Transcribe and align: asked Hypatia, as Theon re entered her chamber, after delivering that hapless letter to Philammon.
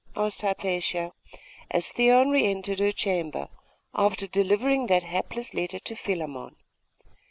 asked 0.15 0.41
Hypatia, 0.41 1.11
as 1.69 1.89
Theon 1.89 2.31
re 2.31 2.43
entered 2.47 2.79
her 2.79 2.91
chamber, 2.91 3.49
after 3.93 4.25
delivering 4.25 4.87
that 4.87 5.03
hapless 5.03 5.53
letter 5.53 5.77
to 5.77 5.95
Philammon. 5.95 6.55